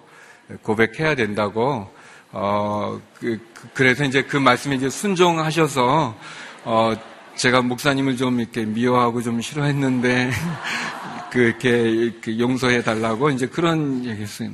[0.62, 1.91] 고백해야 된다고
[2.34, 3.39] 어, 그,
[3.74, 6.15] 그래서 이제 그 말씀에 이제 순종하셔서,
[6.63, 6.93] 어,
[7.36, 10.32] 제가 목사님을 좀 이렇게 미워하고 좀 싫어했는데,
[11.30, 14.50] 그, 이렇게, 이렇게 용서해 달라고 이제 그런 얘기 했어요.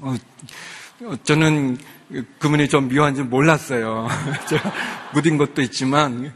[0.00, 0.14] 어,
[1.24, 1.78] 저는
[2.38, 4.08] 그분이 좀 미워한지 몰랐어요.
[4.48, 4.72] 제가
[5.14, 6.32] 묻은 것도 있지만,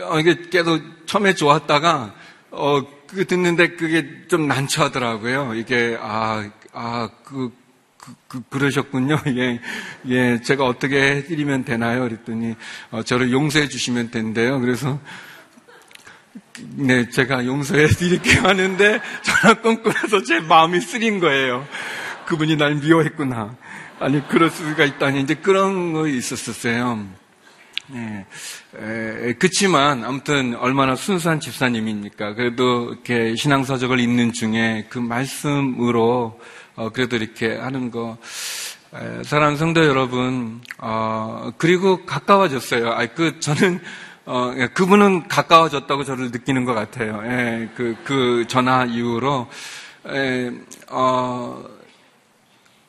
[0.00, 2.14] 어, 이게 계속 처음에 좋았다가,
[2.52, 5.54] 어, 그 듣는데 그게 좀 난처하더라고요.
[5.54, 7.52] 이게, 아, 아, 그,
[8.28, 9.60] 그, 그 러셨군요 예,
[10.08, 12.02] 예, 제가 어떻게 해드리면 되나요?
[12.02, 12.54] 그랬더니,
[12.92, 14.58] 어, 저를 용서해 주시면 된대요.
[14.60, 14.98] 그래서,
[16.76, 21.66] 네, 제가 용서해 드릴게요 하는데, 전화 끊고 나서 제 마음이 쓰린 거예요.
[22.26, 23.56] 그분이 날 미워했구나.
[24.00, 25.22] 아니, 그럴 수가 있다니.
[25.22, 27.06] 이제 그런 거 있었었어요.
[27.88, 28.26] 네.
[28.76, 32.34] 에, 그치만, 아무튼, 얼마나 순수한 집사님입니까?
[32.34, 36.40] 그래도, 이렇게 신앙서적을 읽는 중에 그 말씀으로,
[36.76, 38.16] 어, 그래도 이렇게 하는 거,
[38.94, 42.90] 에, 사랑하는 성도 여러분, 어, 그리고 가까워졌어요.
[42.90, 43.80] 아, 그, 저는,
[44.26, 47.20] 어, 예, 그분은 가까워졌다고 저를 느끼는 것 같아요.
[47.26, 49.48] 예, 그, 그 전화 이후로,
[50.08, 50.50] 예,
[50.88, 51.62] 어,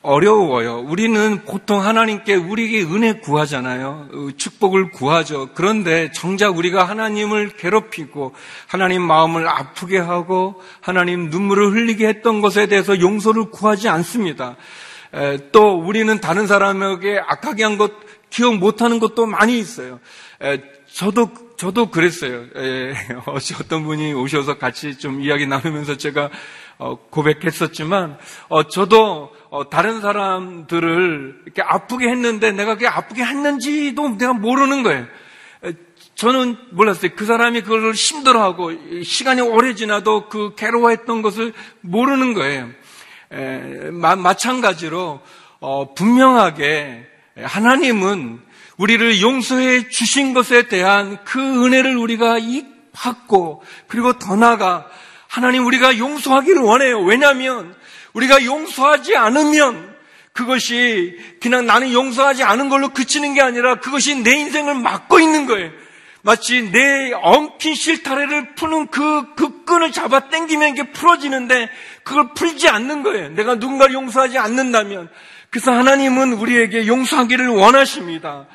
[0.06, 0.78] 어려워요.
[0.86, 4.08] 우리는 보통 하나님께 우리에게 은혜 구하잖아요.
[4.12, 5.50] 어, 축복을 구하죠.
[5.54, 8.34] 그런데 정작 우리가 하나님을 괴롭히고
[8.68, 14.56] 하나님 마음을 아프게 하고 하나님 눈물을 흘리게 했던 것에 대해서 용서를 구하지 않습니다.
[15.50, 17.92] 또 우리는 다른 사람에게 악하게 한 것
[18.30, 19.98] 기억 못하는 것도 많이 있어요.
[20.92, 22.44] 저도 저도 그랬어요.
[23.60, 26.30] 어떤 분이 오셔서 같이 좀 이야기 나누면서 제가
[26.78, 29.35] 어, 고백했었지만 어, 저도 어,
[29.70, 35.06] 다른 사람들을 이렇게 아프게 했는데 내가 그게 아프게 했는지도 내가 모르는 거예요.
[36.14, 37.10] 저는 몰랐어요.
[37.14, 42.70] 그 사람이 그걸 힘들어하고 시간이 오래 지나도 그 괴로워했던 것을 모르는 거예요.
[43.32, 45.20] 에, 마, 마찬가지로
[45.60, 47.06] 어, 분명하게
[47.42, 48.40] 하나님은
[48.78, 52.36] 우리를 용서해 주신 것에 대한 그 은혜를 우리가
[52.92, 54.86] 받고 그리고 더 나아가
[55.28, 57.00] 하나님 우리가 용서하기를 원해요.
[57.02, 57.74] 왜냐하면
[58.16, 59.94] 우리가 용서하지 않으면
[60.32, 65.70] 그것이 그냥 나는 용서하지 않은 걸로 그치는 게 아니라 그것이 내 인생을 막고 있는 거예요.
[66.22, 71.68] 마치 내 엉킨 실타래를 푸는 그, 그 끈을 잡아 당기면 이게 풀어지는데
[72.02, 73.28] 그걸 풀지 않는 거예요.
[73.30, 75.08] 내가 누군가를 용서하지 않는다면.
[75.50, 78.46] 그래서 하나님은 우리에게 용서하기를 원하십니다.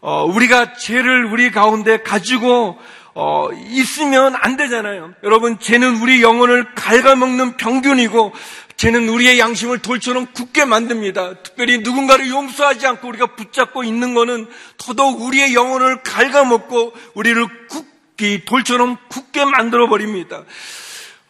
[0.00, 2.78] 어, 우리가 죄를 우리 가운데 가지고
[3.18, 5.14] 어, 있으면 안 되잖아요.
[5.22, 8.34] 여러분, 죄는 우리 영혼을 갉아먹는 병균이고,
[8.76, 11.42] 죄는 우리의 양심을 돌처럼 굳게 만듭니다.
[11.42, 18.98] 특별히 누군가를 용서하지 않고 우리가 붙잡고 있는 것은 더더욱 우리의 영혼을 갉아먹고 우리를 굳게 돌처럼
[19.08, 20.44] 굳게 만들어 버립니다.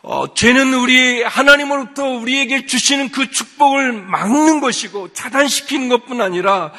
[0.02, 6.72] 어, 죄는 우리 하나님으로부터 우리에게 주시는 그 축복을 막는 것이고 차단시키는 것뿐 아니라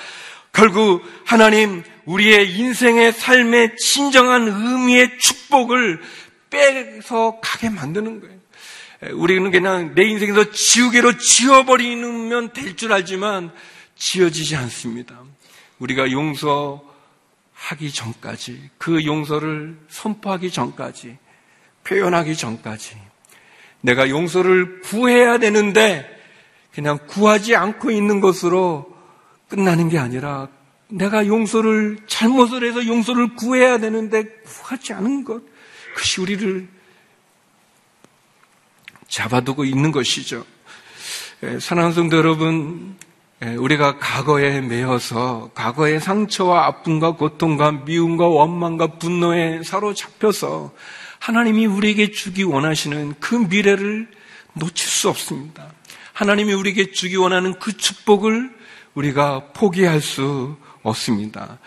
[0.53, 6.01] 결국 하나님 우리의 인생의 삶의 진정한 의미의 축복을
[6.49, 8.37] 빼서 가게 만드는 거예요.
[9.13, 13.51] 우리는 그냥 내 인생에서 지우개로 지워버리면 될 줄 알지만
[13.95, 15.21] 지워지지 않습니다.
[15.79, 21.17] 우리가 용서하기 전까지, 그 용서를 선포하기 전까지,
[21.83, 22.97] 표현하기 전까지,
[23.81, 26.07] 내가 용서를 구해야 되는데,
[26.73, 28.95] 그냥 구하지 않고 있는 것으로
[29.49, 30.47] 끝나는 게 아니라
[30.89, 35.41] 내가 용서를 잘못을 해서 용서를 구해야 되는데 구하지 않은 것
[35.95, 36.67] 그것이 우리를
[39.08, 40.46] 잡아두고 있는 것이죠.
[41.43, 42.96] 예, 사랑하는 성도 여러분,
[43.43, 50.74] 예, 우리가 과거에 매여서 과거의 상처와 아픔과 고통과 미움과 원망과 분노에 사로잡혀서
[51.20, 54.08] 하나님이 우리에게 주기 원하시는 그 미래를
[54.54, 55.72] 놓칠 수 없습니다.
[56.13, 58.52] 하나님이 우리에게 주기 원하는 그 축복을
[58.96, 61.60] 우리가 포기할 수 없습니다.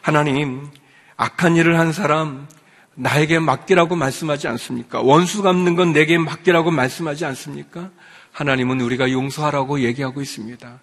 [0.00, 0.68] 하나님,
[1.16, 2.46] 악한 일을 한 사람,
[2.96, 5.00] 나에게 맡기라고 말씀하지 않습니까?
[5.02, 7.90] 원수 갚는 건 내게 맡기라고 말씀하지 않습니까?
[8.32, 10.80] 하나님은 우리가 용서하라고 얘기하고 있습니다.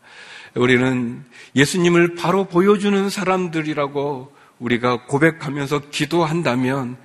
[0.56, 1.24] 우리는
[1.56, 6.98] 예수님을 바로 보여주는 사람들이라고 우리가 고백하면서 기도한다면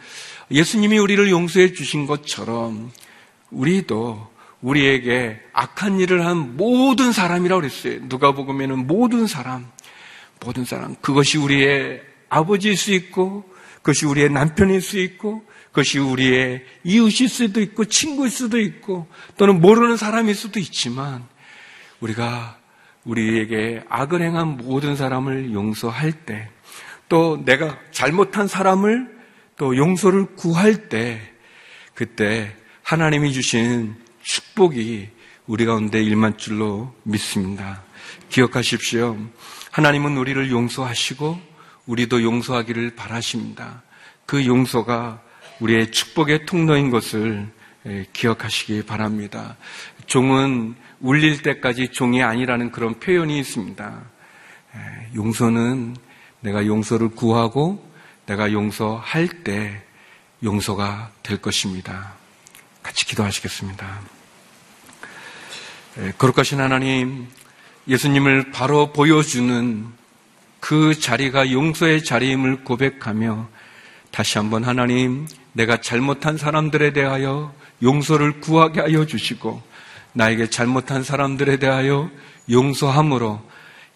[0.51, 2.91] 예수님이 우리를 용서해 주신 것처럼
[3.51, 4.29] 우리도
[4.61, 8.09] 우리에게 악한 일을 한 모든 사람이라고 그랬어요.
[8.09, 9.67] 누가 보면은 모든 사람,
[10.45, 10.95] 모든 사람.
[11.01, 13.45] 그것이 우리의 아버지일 수 있고,
[13.89, 19.97] 그것이 우리의 남편일 수 있고, 그것이 우리의 이웃일 수도 있고, 친구일 수도 있고, 또는 모르는
[19.97, 21.25] 사람일 수도 있지만,
[22.01, 22.59] 우리가
[23.05, 26.51] 우리에게 악을 행한 모든 사람을 용서할 때,
[27.09, 29.09] 또 내가 잘못한 사람을
[29.57, 31.23] 또 용서를 구할 때,
[31.95, 35.09] 그때 하나님이 주신 축복이
[35.47, 37.83] 우리 가운데 일만 줄로 믿습니다.
[38.29, 39.17] 기억하십시오.
[39.71, 41.48] 하나님은 우리를 용서하시고
[41.89, 43.83] 우리도 용서하기를 바라십니다.
[44.27, 45.21] 그 용서가
[45.59, 47.49] 우리의 축복의 통로인 것을
[48.13, 49.57] 기억하시기 바랍니다.
[50.07, 54.03] 종은 울릴 때까지 종이 아니라는 그런 표현이 있습니다.
[55.15, 55.97] 용서는
[56.41, 57.85] 내가 용서를 구하고
[58.27, 59.83] 내가 용서할 때
[60.45, 62.13] 용서가 될 것입니다.
[62.83, 64.01] 같이 기도하시겠습니다.
[65.99, 67.27] 예, 거룩하신 하나님,
[67.89, 69.87] 예수님을 바로 보여주는
[70.61, 73.49] 그 자리가 용서의 자리임을 고백하며
[74.11, 79.63] 다시 한번 하나님, 내가 잘못한 사람들에 대하여 용서를 구하게 하여 주시고
[80.13, 82.11] 나에게 잘못한 사람들에 대하여
[82.51, 83.41] 용서함으로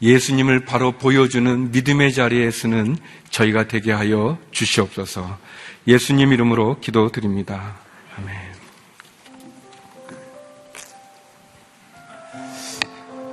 [0.03, 2.96] 예수님을 바로 보여주는 믿음의 자리에 서는
[3.31, 5.38] 저희가 되게 하여 주시옵소서.
[5.87, 7.77] 예수님 이름으로 기도드립니다.
[8.18, 8.53] 아멘.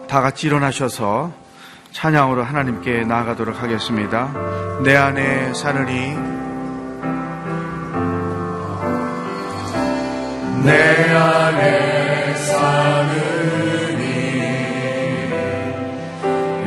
[0.08, 1.49] 다 같이 일어나셔서
[1.92, 4.32] 찬양으로 하나님께 나아가도록 하겠습니다.
[4.84, 6.16] 내 안에 사느니.
[10.64, 14.00] 내 안에 사느니.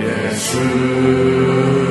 [0.01, 1.82] 예수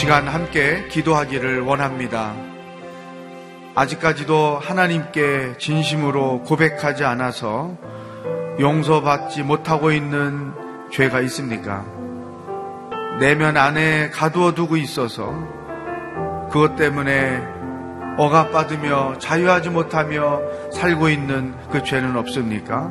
[0.00, 2.34] 시간 함께 기도하기를 원합니다.
[3.74, 7.76] 아직까지도 하나님께 진심으로 고백하지 않아서
[8.58, 10.54] 용서받지 못하고 있는
[10.90, 11.84] 죄가 있습니까?
[13.20, 15.34] 내면 안에 가두어 두고 있어서
[16.50, 17.42] 그것 때문에
[18.16, 20.40] 억압받으며 자유하지 못하며
[20.72, 22.90] 살고 있는 그 죄는 없습니까?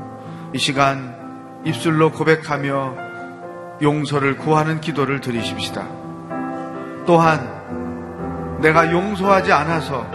[0.54, 1.16] 이 시간
[1.66, 2.96] 입술로 고백하며
[3.82, 6.09] 용서를 구하는 기도를 드리십시다.
[7.06, 10.06] 또한 내가 용서하지 않아서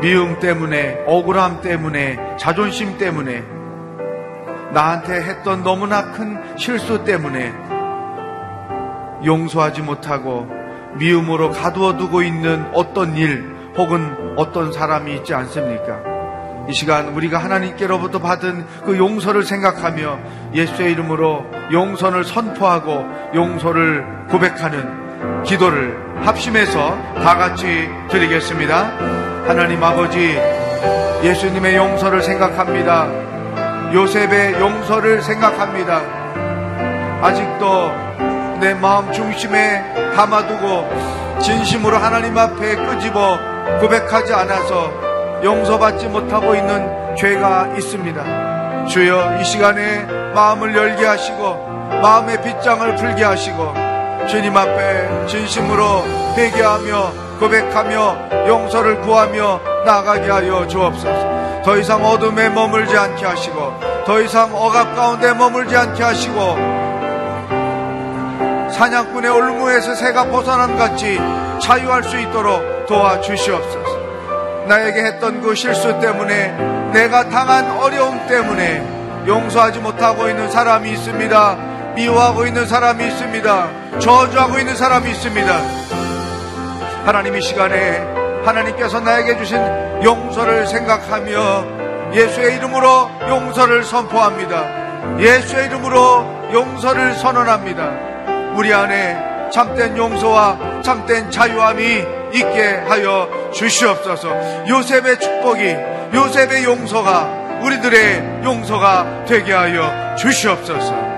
[0.00, 3.44] 미움 때문에, 억울함 때문에, 자존심 때문에,
[4.72, 7.52] 나한테 했던 너무나 큰 실수 때문에
[9.24, 10.48] 용서하지 못하고
[10.94, 16.00] 미움으로 가두어 두고 있는 어떤 일 혹은 어떤 사람이 있지 않습니까?
[16.68, 20.18] 이 시간 우리가 하나님께로부터 받은 그 용서를 생각하며
[20.54, 25.11] 예수의 이름으로 용서를 선포하고 용서를 고백하는
[25.44, 28.92] 기도를 합심해서 다 같이 드리겠습니다.
[29.46, 30.40] 하나님 아버지,
[31.22, 33.06] 예수님의 용서를 생각합니다.
[33.92, 36.00] 요셉의 용서를 생각합니다.
[37.22, 43.38] 아직도 내 마음 중심에 담아두고 진심으로 하나님 앞에 끄집어
[43.80, 44.92] 고백하지 않아서
[45.42, 48.86] 용서받지 못하고 있는 죄가 있습니다.
[48.86, 50.04] 주여 이 시간에
[50.34, 51.54] 마음을 열게 하시고
[52.00, 53.91] 마음의 빗장을 풀게 하시고
[54.28, 56.04] 주님 앞에 진심으로
[56.36, 61.62] 회개하며 고백하며 용서를 구하며 나가게 하여 주옵소서.
[61.64, 66.56] 더 이상 어둠에 머물지 않게 하시고 더 이상 억압 가운데 머물지 않게 하시고
[68.70, 71.18] 사냥꾼의 올무에서 새가 벗어난 같이
[71.60, 74.02] 자유할 수 있도록 도와주시옵소서.
[74.66, 76.52] 나에게 했던 그 실수 때문에
[76.92, 81.71] 내가 당한 어려움 때문에 용서하지 못하고 있는 사람이 있습니다.
[81.94, 83.98] 미워하고 있는 사람이 있습니다.
[83.98, 85.60] 저주하고 있는 사람이 있습니다.
[87.04, 87.98] 하나님 이 시간에
[88.44, 89.58] 하나님께서 나에게 주신
[90.02, 95.18] 용서를 생각하며 예수의 이름으로 용서를 선포합니다.
[95.18, 97.90] 예수의 이름으로 용서를 선언합니다.
[98.54, 104.68] 우리 안에 참된 용서와 참된 자유함이 있게 하여 주시옵소서.
[104.68, 105.76] 요셉의 축복이
[106.14, 111.11] 요셉의 용서가 우리들의 용서가 되게 하여 주시옵소서.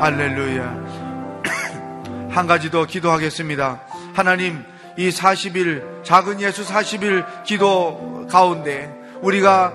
[0.00, 1.42] 할렐루야.
[2.32, 3.82] 한 가지 더 기도하겠습니다.
[4.14, 4.64] 하나님,
[4.96, 8.90] 이 40일, 작은 예수 40일 기도 가운데
[9.20, 9.74] 우리가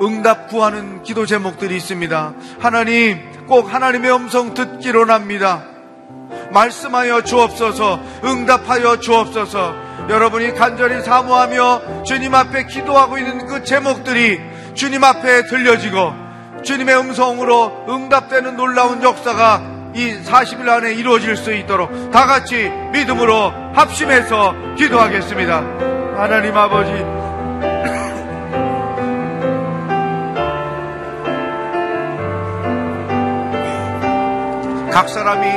[0.00, 2.32] 응답 구하는 기도 제목들이 있습니다.
[2.60, 5.64] 하나님, 꼭 하나님의 음성 듣기로 납니다.
[6.52, 9.74] 말씀하여 주옵소서, 응답하여 주옵소서,
[10.08, 14.40] 여러분이 간절히 사모하며 주님 앞에 기도하고 있는 그 제목들이
[14.74, 16.25] 주님 앞에 들려지고
[16.66, 19.62] 주님의 음성으로 응답되는 놀라운 역사가
[19.94, 25.58] 이 40일 안에 이루어질 수 있도록 다 같이 믿음으로 합심해서 기도하겠습니다.
[26.16, 26.92] 하나님 아버지,
[34.92, 35.48] 각 사람이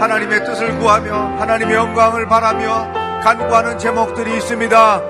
[0.00, 5.02] 하나님의 뜻을 구하며 하나님의 영광을 바라며 간구하는 제목들이 있습니다.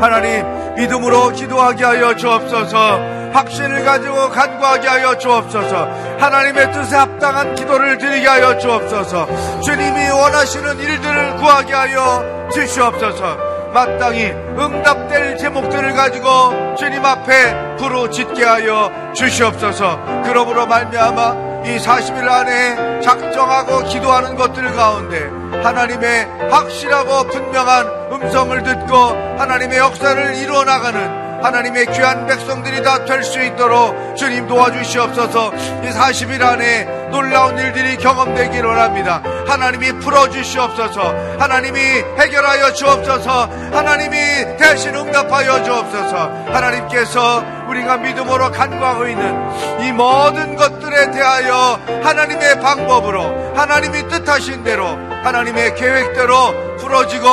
[0.00, 3.23] 하나님, 믿음으로 기도하게 하여 주옵소서.
[3.34, 5.88] 확신을 가지고 간구하게 하여 주옵소서.
[6.20, 9.60] 하나님의 뜻에 합당한 기도를 드리게 하여 주옵소서.
[9.60, 13.54] 주님이 원하시는 일들을 구하게 하여 주시옵소서.
[13.74, 20.22] 마땅히 응답될 제목들을 가지고 주님 앞에 부르짖게 하여 주시옵소서.
[20.24, 25.28] 그러므로 말미암아 이 40일 안에 작정하고 기도하는 것들 가운데
[25.60, 28.94] 하나님의 확실하고 분명한 음성을 듣고
[29.38, 35.52] 하나님의 역사를 이루어 나가는 하나님의 귀한 백성들이 다 될 수 있도록 주님 도와주시옵소서.
[35.84, 39.22] 이 40일 안에 놀라운 일들이 경험되기를 원합니다.
[39.46, 41.14] 하나님이 풀어주시옵소서.
[41.38, 41.78] 하나님이
[42.18, 43.48] 해결하여 주옵소서.
[43.72, 46.16] 하나님이 대신 응답하여 주옵소서.
[46.52, 55.74] 하나님께서 우리가 믿음으로 간구하고 있는 이 모든 것들에 대하여 하나님의 방법으로 하나님이 뜻하신 대로 하나님의
[55.74, 57.26] 계획대로 풀어지고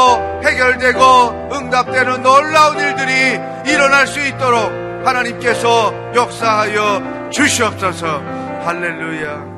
[0.44, 3.40] 해결되고 응답되는 놀라운 일들이
[3.72, 8.22] 일어날 수 있도록 하나님께서 역사하여 주시옵소서.
[8.64, 9.52] 할렐루야.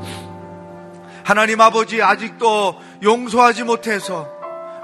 [1.24, 4.28] 하나님 아버지 아직도 용서하지 못해서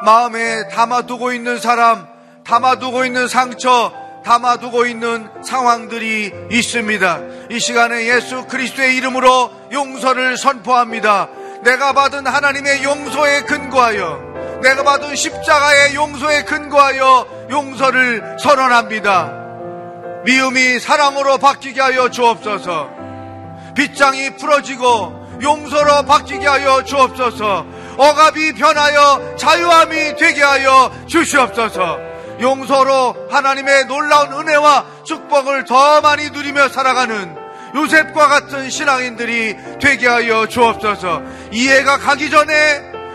[0.04, 2.08] 마음에 담아두고 있는 사람,
[2.46, 3.92] 담아두고 있는 상처,
[4.24, 7.20] 담아두고 있는 상황들이 있습니다.
[7.52, 11.30] 이 시간에 예수 그리스도의 이름으로 용서를 선포합니다.
[11.64, 14.30] 내가 받은 하나님의 용서에 근거하여
[14.62, 19.40] 내가 받은 십자가의 용서에 근거하여 용서를 선언합니다.
[20.26, 22.90] 미움이 사랑으로 바뀌게 하여 주옵소서.
[23.76, 27.66] 빗장이 풀어지고 용서로 바뀌게 하여 주옵소서.
[27.98, 32.09] 억압이 변하여 자유함이 되게 하여 주시옵소서.
[32.42, 37.36] 용서로 하나님의 놀라운 은혜와 축복을 더 많이 누리며 살아가는
[37.76, 41.22] 요셉과 같은 신앙인들이 되게 하여 주옵소서.
[41.52, 42.54] 이해가 가기 전에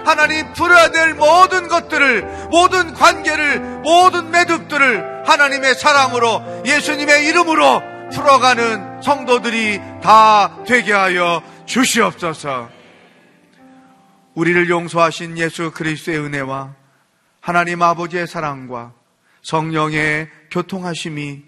[0.04, 9.80] 하나님 풀어야 될 모든 것들을, 모든 관계를, 모든 매듭들을 하나님의 사랑으로 예수님의 이름으로 풀어가는 성도들이
[10.02, 12.68] 다 되게 하여 주시옵소서.
[14.34, 16.74] 우리를 용서하신 예수 그리스도의 은혜와
[17.40, 18.92] 하나님 아버지의 사랑과
[19.44, 21.44] 성령의 교통하심이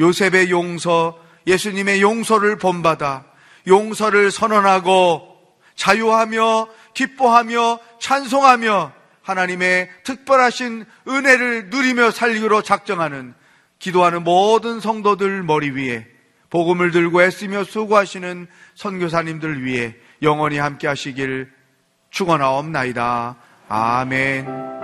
[0.00, 1.16] 요셉의 용서,
[1.46, 3.26] 예수님의 용서를 본받아
[3.68, 5.30] 용서를 선언하고
[5.76, 8.92] 자유하며 기뻐하며 찬송하며
[9.22, 13.34] 하나님의 특별하신 은혜를 누리며 살기로 작정하는
[13.78, 16.06] 기도하는 모든 성도들 머리 위에
[16.50, 21.50] 복음을 들고 애쓰며 수고하시는 선교사님들 위해 영원히 함께 하시길
[22.10, 23.36] 축원하옵나이다.
[23.68, 24.83] 아멘.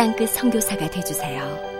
[0.00, 1.79] 땅끝 성교사가 되주세요